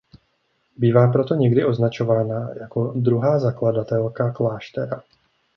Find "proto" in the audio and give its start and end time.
1.07-1.35